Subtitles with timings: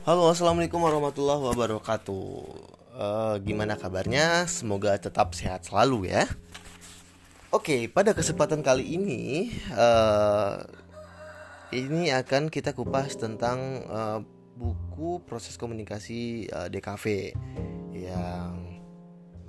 [0.00, 2.32] Halo, assalamualaikum warahmatullahi wabarakatuh.
[2.96, 4.48] Eh, gimana kabarnya?
[4.48, 6.24] Semoga tetap sehat selalu ya.
[7.52, 10.56] Oke, pada kesempatan kali ini, eh,
[11.76, 14.18] ini akan kita kupas tentang eh,
[14.56, 17.04] buku proses komunikasi eh, DKV
[17.92, 18.56] yang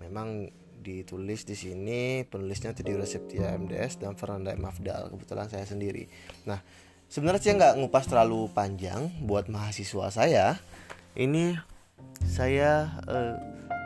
[0.03, 0.51] memang
[0.83, 4.67] ditulis di sini penulisnya Teddy Septia MDS dan Fernanda M.
[4.67, 6.11] Afdal kebetulan saya sendiri.
[6.43, 6.59] Nah,
[7.11, 10.55] sebenarnya saya nggak ngupas terlalu panjang buat mahasiswa saya.
[11.11, 11.59] Ini
[12.23, 13.35] saya eh,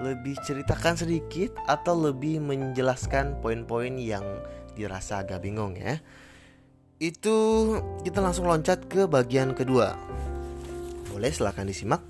[0.06, 4.24] lebih ceritakan sedikit atau lebih menjelaskan poin-poin yang
[4.78, 5.98] dirasa agak bingung ya.
[7.02, 7.36] Itu
[8.06, 9.98] kita langsung loncat ke bagian kedua.
[11.10, 12.05] Boleh silahkan disimak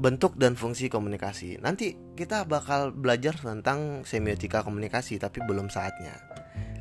[0.00, 1.60] bentuk dan fungsi komunikasi.
[1.60, 6.16] Nanti kita bakal belajar tentang semiotika komunikasi, tapi belum saatnya.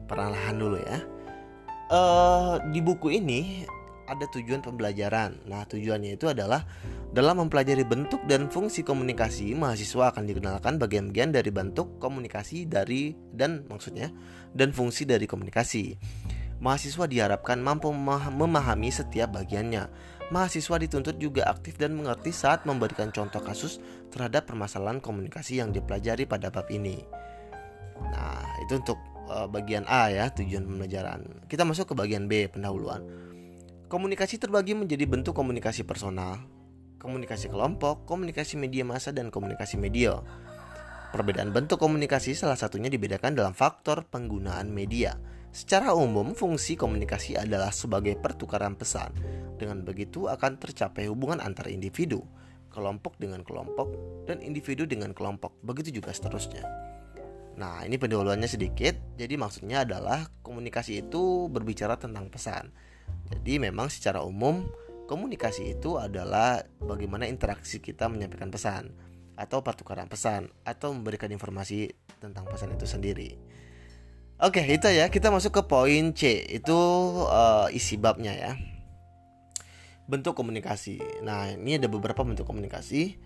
[0.08, 1.19] Perlahan dulu ya.
[1.90, 3.66] Uh, di buku ini
[4.06, 5.42] ada tujuan pembelajaran.
[5.50, 6.66] Nah, tujuannya itu adalah
[7.14, 13.66] dalam mempelajari bentuk dan fungsi komunikasi, mahasiswa akan dikenalkan bagian-bagian dari bentuk komunikasi dari dan
[13.70, 14.14] maksudnya
[14.54, 15.98] dan fungsi dari komunikasi.
[16.62, 19.88] Mahasiswa diharapkan mampu memahami setiap bagiannya
[20.30, 23.82] mahasiswa dituntut juga aktif dan mengerti saat memberikan contoh kasus
[24.14, 27.02] terhadap permasalahan komunikasi yang dipelajari pada bab ini.
[28.00, 28.98] Nah, itu untuk
[29.30, 31.46] uh, bagian A ya, tujuan pembelajaran.
[31.46, 33.06] Kita masuk ke bagian B, pendahuluan.
[33.90, 36.42] Komunikasi terbagi menjadi bentuk komunikasi personal,
[37.02, 40.22] komunikasi kelompok, komunikasi media massa, dan komunikasi media.
[41.10, 45.18] Perbedaan bentuk komunikasi salah satunya dibedakan dalam faktor penggunaan media.
[45.50, 49.10] Secara umum, fungsi komunikasi adalah sebagai pertukaran pesan.
[49.58, 52.22] Dengan begitu akan tercapai hubungan antar individu,
[52.70, 53.90] kelompok dengan kelompok,
[54.30, 55.58] dan individu dengan kelompok.
[55.66, 56.62] Begitu juga seterusnya.
[57.60, 58.96] Nah, ini pendahuluannya sedikit.
[59.20, 62.72] Jadi maksudnya adalah komunikasi itu berbicara tentang pesan.
[63.28, 64.64] Jadi memang secara umum
[65.12, 68.96] komunikasi itu adalah bagaimana interaksi kita menyampaikan pesan
[69.36, 71.92] atau pertukaran pesan atau memberikan informasi
[72.24, 73.36] tentang pesan itu sendiri.
[74.40, 75.12] Oke, itu ya.
[75.12, 76.48] Kita masuk ke poin C.
[76.48, 76.80] Itu
[77.28, 78.52] uh, isi babnya ya.
[80.08, 81.04] Bentuk komunikasi.
[81.28, 83.20] Nah, ini ada beberapa bentuk komunikasi.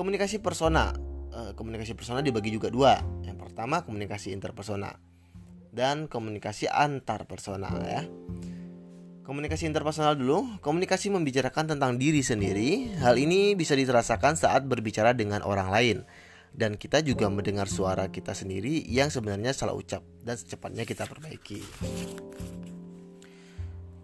[0.00, 0.96] Komunikasi persona.
[1.36, 2.96] Uh, komunikasi persona dibagi juga dua.
[3.20, 4.96] Yang pertama komunikasi interpersona
[5.68, 8.08] dan komunikasi antar personal ya.
[9.20, 10.56] Komunikasi interpersonal dulu.
[10.64, 12.96] Komunikasi membicarakan tentang diri sendiri.
[13.04, 15.98] Hal ini bisa dirasakan saat berbicara dengan orang lain
[16.56, 21.60] dan kita juga mendengar suara kita sendiri yang sebenarnya salah ucap dan secepatnya kita perbaiki.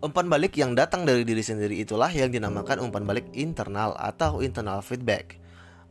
[0.05, 4.85] Umpan balik yang datang dari diri sendiri itulah yang dinamakan umpan balik internal atau internal
[4.85, 5.41] feedback.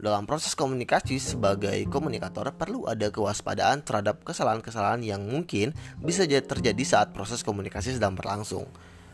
[0.01, 7.13] Dalam proses komunikasi sebagai komunikator perlu ada kewaspadaan terhadap kesalahan-kesalahan yang mungkin bisa terjadi saat
[7.13, 8.66] proses komunikasi sedang berlangsung.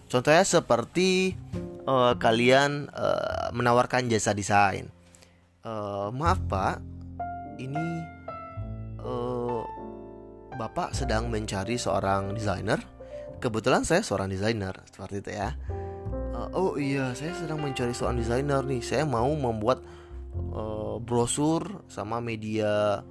[0.08, 1.36] Contohnya seperti
[1.84, 4.88] uh, kalian uh, menawarkan jasa desain.
[5.68, 6.80] Uh, maaf pak,
[7.59, 8.08] ini
[9.03, 9.68] uh,
[10.56, 12.80] bapak sedang mencari seorang desainer.
[13.44, 15.52] Kebetulan saya seorang desainer seperti itu ya.
[16.56, 18.80] Oh iya, saya sedang mencari seorang desainer nih.
[18.80, 19.84] Saya mau membuat
[20.53, 23.02] uh, brosur sama media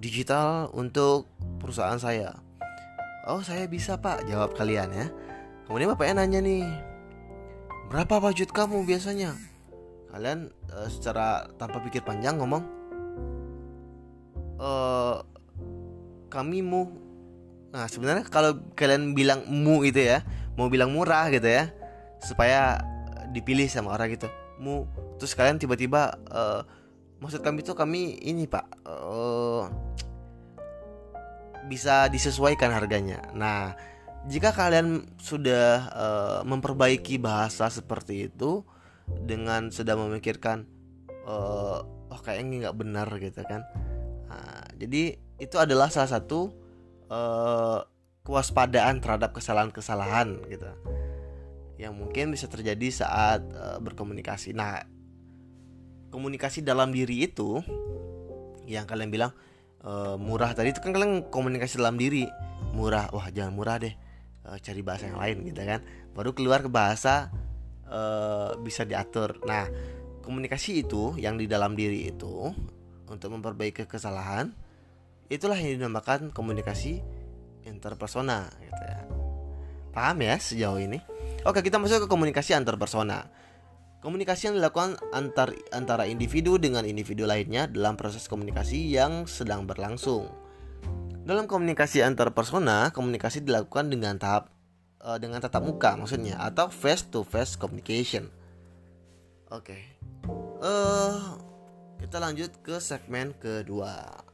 [0.00, 1.28] digital untuk
[1.60, 2.32] perusahaan saya.
[3.28, 5.06] Oh saya bisa pak, jawab kalian ya.
[5.68, 6.66] Kemudian bapaknya nanya nih,
[7.92, 9.36] berapa budget kamu biasanya?
[10.10, 12.64] Kalian uh, secara tanpa pikir panjang ngomong,
[14.62, 15.20] uh,
[16.32, 16.88] kami mu
[17.72, 20.20] nah sebenarnya kalau kalian bilang mu itu ya
[20.60, 21.72] mau bilang murah gitu ya
[22.20, 22.84] supaya
[23.32, 24.28] dipilih sama orang gitu
[24.60, 24.84] mu
[25.18, 26.62] terus kalian tiba-tiba uh,
[27.18, 29.68] maksud kami itu kami ini pak uh,
[31.66, 33.74] bisa disesuaikan harganya nah
[34.26, 38.62] jika kalian sudah uh, memperbaiki bahasa seperti itu
[39.06, 40.66] dengan sedang memikirkan
[41.26, 43.66] uh, oh kayaknya nggak benar gitu kan
[44.32, 46.48] Nah, jadi itu adalah salah satu
[47.12, 47.84] uh,
[48.24, 50.72] kewaspadaan terhadap kesalahan-kesalahan gitu
[51.76, 54.56] yang mungkin bisa terjadi saat uh, berkomunikasi.
[54.56, 54.86] Nah,
[56.12, 57.64] komunikasi dalam diri itu
[58.68, 59.32] yang kalian bilang
[59.82, 62.28] uh, murah tadi itu kan kalian komunikasi dalam diri
[62.76, 63.96] murah, wah jangan murah deh,
[64.44, 65.80] uh, cari bahasa yang lain gitu kan.
[66.12, 67.32] Baru keluar ke bahasa
[67.88, 69.40] uh, bisa diatur.
[69.48, 69.66] Nah,
[70.20, 72.52] komunikasi itu yang di dalam diri itu
[73.08, 74.52] untuk memperbaiki kesalahan
[75.32, 77.00] itulah yang dinamakan komunikasi
[77.64, 79.00] interpersona gitu ya.
[79.92, 81.00] Paham ya sejauh ini?
[81.44, 83.28] Oke, kita masuk ke komunikasi antar persona.
[84.02, 90.26] Komunikasi yang dilakukan antar antara individu dengan individu lainnya dalam proses komunikasi yang sedang berlangsung.
[91.22, 94.50] Dalam komunikasi antar persona, komunikasi dilakukan dengan tahap
[95.06, 98.26] uh, dengan tatap muka maksudnya atau face to face communication.
[99.54, 99.78] Oke.
[100.58, 101.38] uh,
[102.02, 104.31] kita lanjut ke segmen kedua.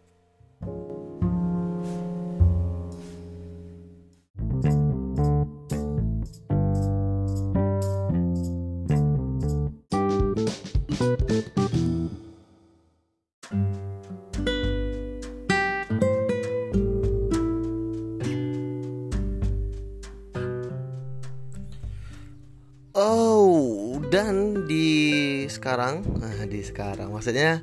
[24.09, 27.61] Dan di sekarang, nah di sekarang maksudnya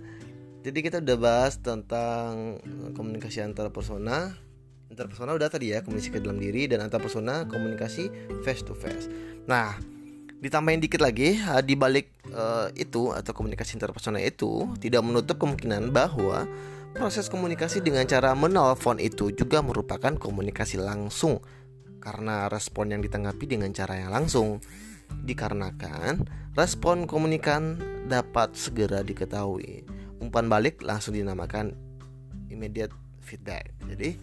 [0.66, 2.58] jadi kita udah bahas tentang
[2.98, 4.34] komunikasi antar persona.
[4.90, 8.10] Antar persona udah tadi ya, komunikasi ke dalam diri dan antar persona komunikasi
[8.46, 9.10] face to face.
[9.50, 9.78] Nah,
[10.42, 15.42] ditambahin dikit lagi eh, di balik uh, itu atau komunikasi antar persona itu tidak menutup
[15.42, 16.46] kemungkinan bahwa
[16.94, 21.42] proses komunikasi dengan cara menelpon itu juga merupakan komunikasi langsung
[22.02, 24.62] karena respon yang ditanggapi dengan cara yang langsung
[25.24, 26.28] dikarenakan
[26.58, 27.80] respon komunikan
[28.12, 29.88] dapat segera diketahui.
[30.20, 31.76] Umpan balik langsung dinamakan
[32.52, 32.92] immediate
[33.24, 33.72] feedback.
[33.88, 34.16] Jadi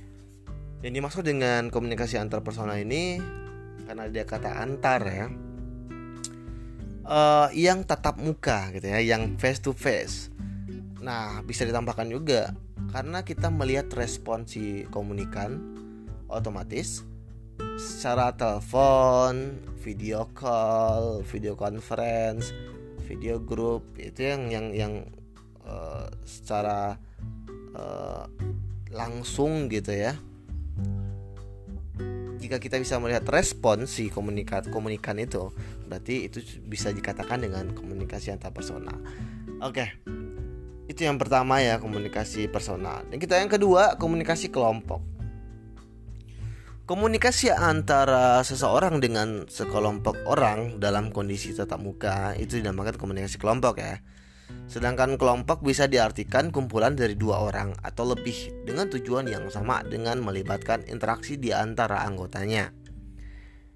[0.83, 3.23] yang dimaksud dengan komunikasi antar personal ini
[3.87, 5.27] karena dia kata antar ya.
[7.03, 10.31] Uh, yang tatap muka gitu ya, yang face to face.
[11.03, 12.55] Nah, bisa ditambahkan juga
[12.95, 15.59] karena kita melihat respon si komunikan
[16.31, 17.03] otomatis
[17.77, 22.55] secara telepon, video call, video conference,
[23.07, 24.93] video group itu yang yang yang
[25.67, 26.97] uh, secara
[27.75, 28.25] uh,
[28.93, 30.15] langsung gitu ya.
[32.43, 35.55] Jika kita bisa melihat respon si komunikat komunikan itu,
[35.87, 38.99] berarti itu bisa dikatakan dengan komunikasi antar personal.
[39.63, 39.95] Oke.
[40.91, 43.07] Itu yang pertama ya komunikasi personal.
[43.07, 45.12] Dan kita yang kedua komunikasi kelompok.
[46.93, 54.05] Komunikasi antara seseorang dengan sekelompok orang dalam kondisi tatap muka itu dinamakan komunikasi kelompok ya.
[54.69, 60.21] Sedangkan kelompok bisa diartikan kumpulan dari dua orang atau lebih dengan tujuan yang sama dengan
[60.21, 62.77] melibatkan interaksi di antara anggotanya.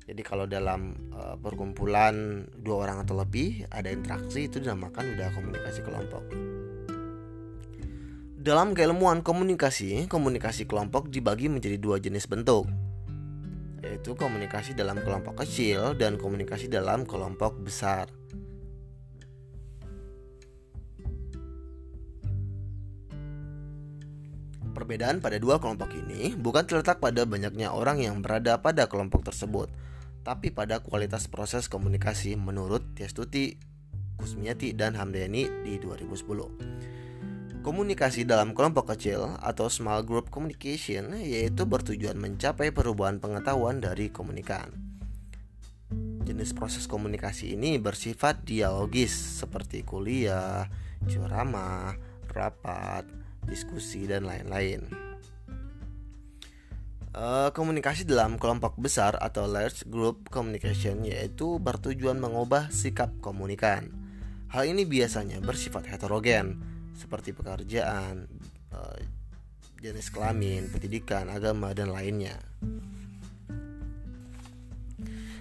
[0.04, 5.80] Jadi kalau dalam uh, perkumpulan dua orang atau lebih ada interaksi itu dinamakan udah komunikasi
[5.80, 6.20] kelompok.
[8.36, 12.68] Dalam keilmuan komunikasi, komunikasi kelompok dibagi menjadi dua jenis bentuk
[13.86, 18.10] yaitu komunikasi dalam kelompok kecil dan komunikasi dalam kelompok besar.
[24.74, 29.72] Perbedaan pada dua kelompok ini bukan terletak pada banyaknya orang yang berada pada kelompok tersebut,
[30.20, 33.56] tapi pada kualitas proses komunikasi menurut Tiestuti,
[34.20, 36.95] Kusmiati, dan Hamdani di 2010.
[37.66, 44.70] Komunikasi dalam kelompok kecil atau small group communication yaitu bertujuan mencapai perubahan pengetahuan dari komunikan.
[46.22, 50.70] Jenis proses komunikasi ini bersifat dialogis seperti kuliah,
[51.10, 51.98] ceramah,
[52.30, 53.02] rapat,
[53.50, 54.86] diskusi, dan lain-lain.
[57.18, 63.90] Uh, komunikasi dalam kelompok besar atau large group communication yaitu bertujuan mengubah sikap komunikan.
[64.54, 68.24] Hal ini biasanya bersifat heterogen seperti pekerjaan,
[68.72, 69.00] eh,
[69.84, 72.40] jenis kelamin, pendidikan, agama, dan lainnya.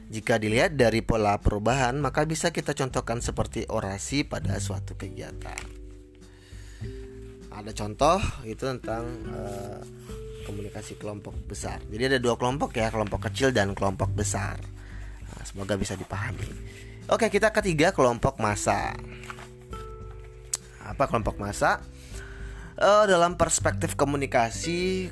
[0.06, 5.60] Jika dilihat dari pola perubahan, maka bisa kita contohkan seperti orasi pada suatu kegiatan.
[7.50, 9.80] Ada contoh itu tentang uh,
[10.46, 11.82] komunikasi kelompok besar.
[11.90, 14.62] Jadi ada dua kelompok ya, kelompok kecil dan kelompok besar.
[15.26, 16.48] Nah, semoga bisa dipahami.
[17.10, 18.94] Oke, kita ketiga kelompok masa
[20.96, 21.84] apa kelompok massa?
[22.80, 25.12] Uh, dalam perspektif komunikasi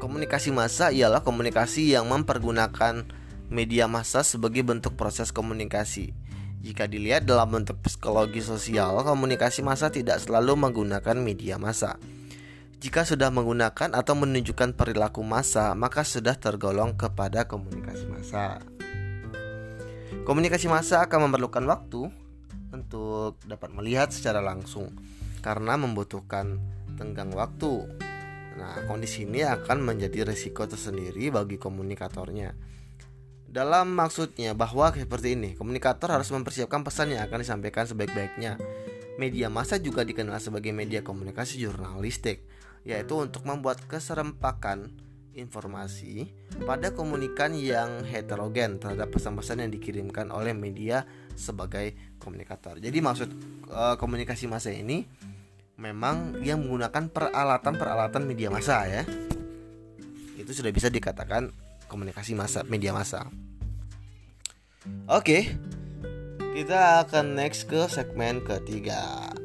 [0.00, 3.04] komunikasi massa ialah komunikasi yang mempergunakan
[3.48, 6.12] media massa sebagai bentuk proses komunikasi.
[6.64, 12.00] Jika dilihat dalam bentuk psikologi sosial komunikasi massa tidak selalu menggunakan media massa.
[12.76, 18.60] Jika sudah menggunakan atau menunjukkan perilaku massa, maka sudah tergolong kepada komunikasi massa.
[20.28, 22.10] Komunikasi massa akan memerlukan waktu,
[22.76, 24.92] untuk dapat melihat secara langsung
[25.40, 26.60] karena membutuhkan
[27.00, 27.88] tenggang waktu.
[28.56, 32.56] Nah, kondisi ini akan menjadi risiko tersendiri bagi komunikatornya.
[33.46, 38.60] Dalam maksudnya bahwa seperti ini, komunikator harus mempersiapkan pesan yang akan disampaikan sebaik-baiknya.
[39.16, 42.44] Media massa juga dikenal sebagai media komunikasi jurnalistik,
[42.84, 44.92] yaitu untuk membuat keserempakan
[45.36, 46.32] informasi
[46.64, 51.04] pada komunikan yang heterogen terhadap pesan-pesan yang dikirimkan oleh media
[51.36, 52.80] sebagai komunikator.
[52.80, 53.28] Jadi maksud
[53.70, 55.04] uh, komunikasi massa ini
[55.76, 59.04] memang yang menggunakan peralatan-peralatan media massa ya.
[60.36, 61.52] Itu sudah bisa dikatakan
[61.86, 63.28] komunikasi massa media massa.
[65.06, 65.52] Oke.
[66.56, 69.35] Kita akan next ke segmen ketiga.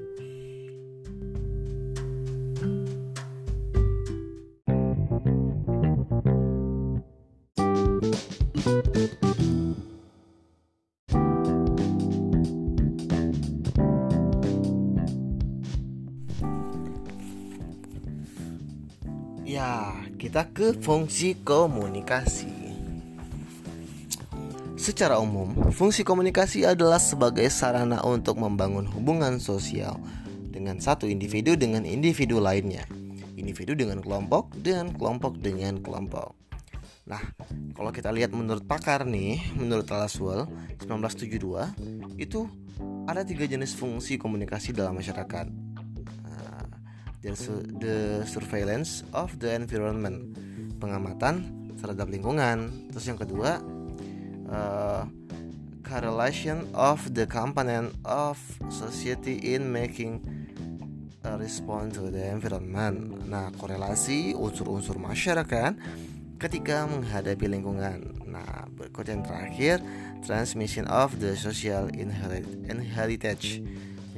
[20.31, 22.47] Kita ke fungsi komunikasi.
[24.79, 29.99] Secara umum, fungsi komunikasi adalah sebagai sarana untuk membangun hubungan sosial
[30.47, 32.87] dengan satu individu dengan individu lainnya,
[33.35, 36.31] individu dengan kelompok, dan kelompok dengan kelompok.
[37.11, 37.19] Nah,
[37.75, 40.47] kalau kita lihat menurut pakar nih, menurut Laswell
[40.79, 41.75] 1972,
[42.15, 42.47] itu
[43.03, 45.70] ada tiga jenis fungsi komunikasi dalam masyarakat.
[47.21, 47.37] Nah,
[47.77, 50.33] the surveillance of the environment,
[50.81, 52.89] pengamatan terhadap lingkungan.
[52.89, 53.61] Terus yang kedua,
[54.49, 55.05] uh,
[55.85, 58.41] correlation of the component of
[58.73, 60.23] society in making
[61.21, 63.21] a response to the environment.
[63.29, 65.77] Nah, korelasi unsur-unsur masyarakat
[66.41, 68.17] ketika menghadapi lingkungan.
[68.25, 69.77] Nah, berikut yang terakhir,
[70.25, 73.61] transmission of the social inheritance,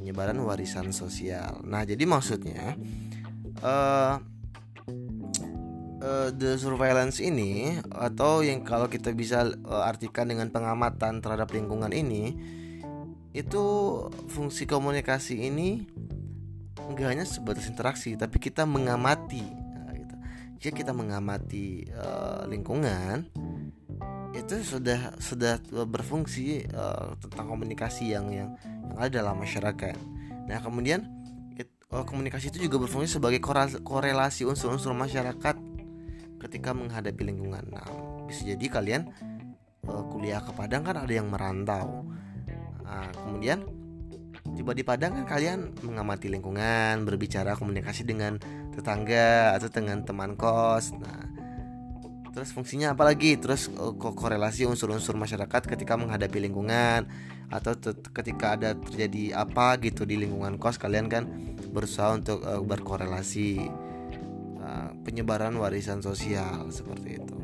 [0.04, 1.64] penyebaran warisan sosial.
[1.64, 2.76] Nah, jadi maksudnya
[3.64, 4.20] uh,
[6.04, 11.88] uh, the surveillance ini atau yang kalau kita bisa uh, artikan dengan pengamatan terhadap lingkungan
[11.96, 12.36] ini
[13.32, 13.64] itu
[14.28, 15.88] fungsi komunikasi ini
[16.84, 20.14] enggak hanya sebatas interaksi tapi kita mengamati nah, gitu.
[20.60, 23.26] jika kita mengamati uh, lingkungan
[24.34, 29.94] itu sudah sudah berfungsi uh, tentang komunikasi yang yang yang ada dalam masyarakat
[30.50, 31.06] nah kemudian
[31.54, 33.38] it, uh, komunikasi itu juga berfungsi sebagai
[33.80, 35.74] korelasi unsur-unsur masyarakat
[36.44, 37.64] ketika menghadapi lingkungan.
[37.72, 37.88] Nah,
[38.28, 39.08] bisa jadi kalian
[39.88, 42.04] uh, kuliah ke Padang kan ada yang merantau.
[42.84, 43.64] Nah, kemudian
[44.52, 48.36] tiba di Padang kan kalian mengamati lingkungan, berbicara komunikasi dengan
[48.76, 50.92] tetangga atau dengan teman kos.
[51.00, 51.33] Nah,
[52.34, 53.38] terus fungsinya apa lagi?
[53.38, 57.06] Terus uh, korelasi unsur-unsur masyarakat ketika menghadapi lingkungan
[57.48, 57.78] atau
[58.10, 61.30] ketika ada terjadi apa gitu di lingkungan kos kalian kan
[61.70, 63.70] berusaha untuk uh, berkorelasi
[65.04, 67.36] penyebaran warisan sosial seperti itu.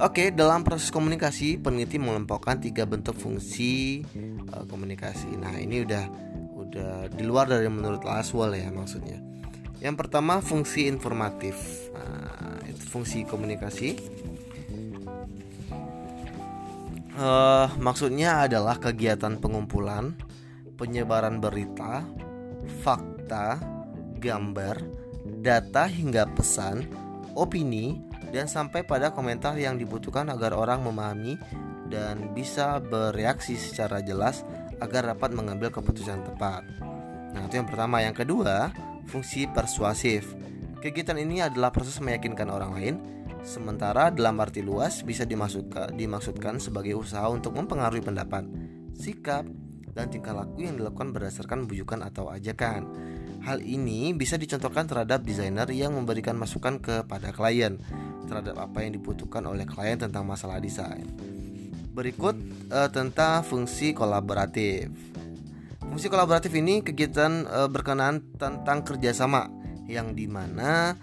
[0.00, 4.04] Oke, dalam proses komunikasi peneliti mengelompokkan tiga bentuk fungsi
[4.52, 5.36] uh, komunikasi.
[5.36, 6.04] Nah, ini udah
[6.56, 9.20] udah di luar dari menurut Laswell ya maksudnya.
[9.80, 11.56] Yang pertama fungsi informatif.
[11.92, 13.96] Nah, itu fungsi komunikasi.
[17.18, 20.14] Uh, maksudnya adalah kegiatan pengumpulan,
[20.78, 22.06] penyebaran berita,
[22.86, 23.58] fakta,
[24.22, 24.78] gambar,
[25.42, 26.86] data hingga pesan,
[27.34, 27.98] opini,
[28.30, 31.40] dan sampai pada komentar yang dibutuhkan agar orang memahami
[31.88, 34.44] dan bisa bereaksi secara jelas
[34.78, 36.62] agar dapat mengambil keputusan tepat.
[37.34, 38.04] Nah, itu yang pertama.
[38.04, 38.70] Yang kedua,
[39.08, 40.36] fungsi persuasif.
[40.78, 42.94] Kegiatan ini adalah proses meyakinkan orang lain,
[43.42, 48.46] sementara dalam arti luas bisa dimaksudkan, dimaksudkan sebagai usaha untuk mempengaruhi pendapat,
[48.94, 49.42] sikap,
[49.90, 52.86] dan tingkah laku yang dilakukan berdasarkan bujukan atau ajakan.
[53.42, 57.82] Hal ini bisa dicontohkan terhadap desainer yang memberikan masukan kepada klien
[58.30, 61.10] terhadap apa yang dibutuhkan oleh klien tentang masalah desain.
[61.90, 62.38] Berikut
[62.70, 64.94] uh, tentang fungsi kolaboratif.
[65.82, 69.57] Fungsi kolaboratif ini kegiatan uh, berkenaan tentang kerjasama
[69.88, 70.94] yang di mana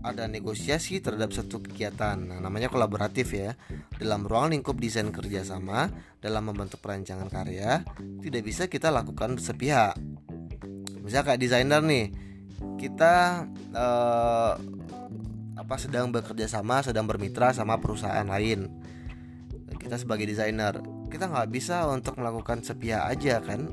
[0.00, 2.16] ada negosiasi terhadap satu kegiatan.
[2.16, 3.56] Nah, namanya kolaboratif ya.
[3.96, 7.84] Dalam ruang lingkup desain kerjasama dalam membentuk perancangan karya,
[8.20, 9.96] tidak bisa kita lakukan sepihak
[11.10, 12.06] misalnya kayak desainer nih
[12.78, 13.42] kita
[13.74, 14.54] uh,
[15.58, 18.70] apa sedang bekerja sama sedang bermitra sama perusahaan lain
[19.74, 20.78] kita sebagai desainer
[21.10, 23.66] kita nggak bisa untuk melakukan sepihak aja kan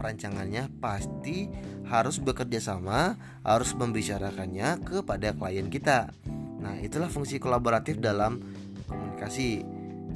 [0.00, 1.52] perancangannya pasti
[1.84, 6.08] harus bekerja sama harus membicarakannya kepada klien kita
[6.64, 8.40] nah itulah fungsi kolaboratif dalam
[8.88, 9.60] komunikasi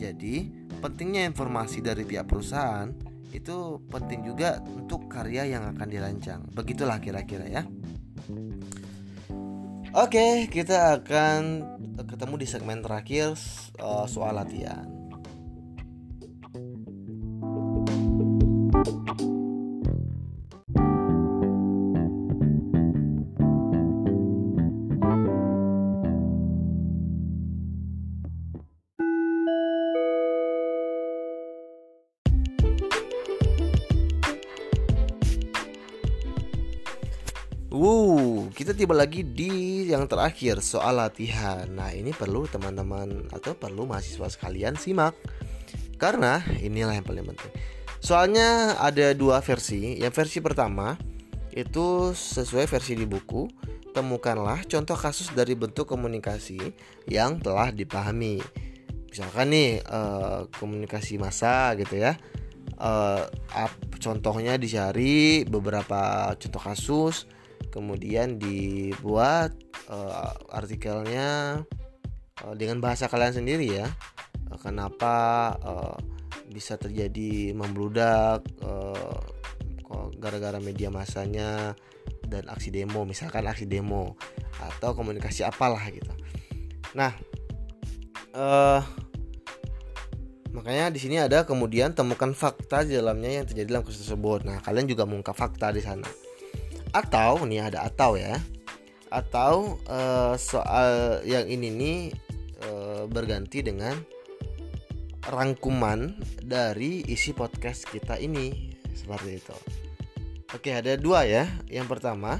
[0.00, 0.48] jadi
[0.80, 2.88] pentingnya informasi dari pihak perusahaan
[3.34, 6.46] itu penting juga untuk karya yang akan dirancang.
[6.54, 7.62] Begitulah kira-kira ya.
[9.94, 11.42] Oke, kita akan
[12.06, 13.34] ketemu di segmen terakhir
[13.82, 14.93] uh, soal latihan.
[37.74, 41.66] Wow, kita tiba lagi di yang terakhir soal latihan.
[41.66, 45.18] Nah, ini perlu teman-teman atau perlu mahasiswa sekalian simak.
[45.98, 47.50] Karena inilah yang paling penting.
[47.98, 49.98] Soalnya ada dua versi.
[49.98, 50.94] Yang versi pertama
[51.50, 53.50] itu sesuai versi di buku.
[53.90, 56.62] Temukanlah contoh kasus dari bentuk komunikasi
[57.10, 58.38] yang telah dipahami.
[59.10, 62.14] Misalkan nih uh, komunikasi massa gitu ya.
[62.78, 63.26] Uh,
[63.98, 67.26] contohnya dicari beberapa contoh kasus,
[67.74, 69.50] kemudian dibuat
[69.90, 71.58] uh, artikelnya
[72.46, 73.90] uh, dengan bahasa kalian sendiri ya.
[74.46, 75.14] Uh, kenapa
[75.66, 75.98] uh,
[76.54, 79.18] bisa terjadi membludak uh,
[80.22, 81.74] gara-gara media masanya
[82.24, 84.16] dan aksi demo misalkan aksi demo
[84.56, 86.08] atau komunikasi apalah gitu.
[86.96, 87.12] Nah
[88.32, 88.80] uh,
[90.54, 94.46] makanya di sini ada kemudian temukan fakta di dalamnya yang terjadi dalam kasus tersebut.
[94.48, 96.08] Nah kalian juga mengungkap fakta di sana
[96.94, 98.38] atau nih ada atau ya
[99.10, 101.98] atau uh, soal yang ini nih
[102.66, 103.94] uh, berganti dengan
[105.30, 109.56] rangkuman dari isi podcast kita ini seperti itu.
[110.52, 111.48] Oke, ada dua ya.
[111.66, 112.38] Yang pertama,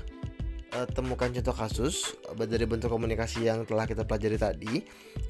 [0.74, 4.74] uh, temukan contoh kasus dari bentuk komunikasi yang telah kita pelajari tadi.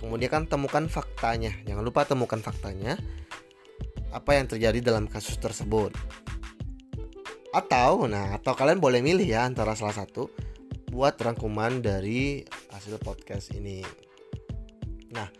[0.00, 1.54] Kemudian kan temukan faktanya.
[1.64, 2.98] Jangan lupa temukan faktanya.
[4.12, 5.94] Apa yang terjadi dalam kasus tersebut.
[7.54, 10.26] Atau, nah, atau kalian boleh milih ya antara salah satu
[10.90, 12.42] buat rangkuman dari
[12.74, 13.86] hasil podcast ini.
[15.14, 15.30] Nah,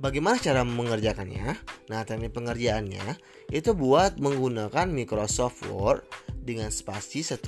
[0.00, 1.52] bagaimana cara mengerjakannya?
[1.92, 3.20] Nah, teknik pengerjaannya
[3.52, 6.08] itu buat menggunakan Microsoft Word
[6.44, 7.40] dengan spasi 1,5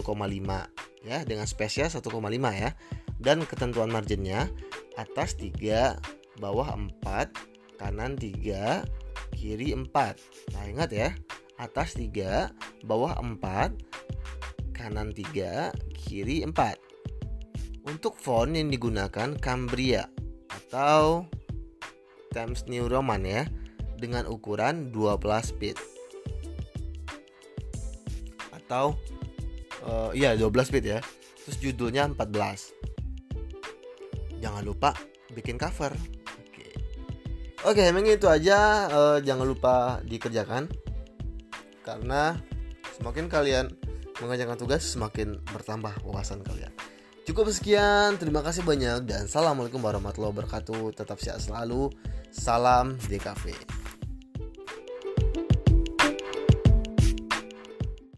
[1.07, 2.11] ya dengan spesial 1,5
[2.57, 2.73] ya
[3.23, 4.51] dan ketentuan marginnya
[4.99, 8.83] atas 3 bawah 4 kanan 3
[9.37, 9.87] kiri 4
[10.57, 11.09] nah ingat ya
[11.57, 16.53] atas 3 bawah 4 kanan 3 kiri 4
[17.87, 20.11] untuk font yang digunakan Cambria
[20.51, 21.25] atau
[22.35, 23.49] Times New Roman ya
[23.97, 25.79] dengan ukuran 12 bit
[28.67, 28.99] atau
[29.87, 30.99] uh, iya 12 bit ya.
[31.47, 34.43] Terus judulnya 14.
[34.43, 34.91] Jangan lupa
[35.31, 35.95] bikin cover.
[36.43, 36.67] Oke.
[37.63, 40.67] Oke, memang itu aja uh, jangan lupa dikerjakan.
[41.87, 42.35] Karena
[42.99, 43.71] semakin kalian
[44.19, 46.75] mengerjakan tugas semakin bertambah wawasan kalian.
[47.23, 50.95] Cukup sekian, terima kasih banyak dan assalamualaikum warahmatullahi wabarakatuh.
[50.99, 51.95] Tetap sehat selalu.
[52.35, 53.76] Salam DKV.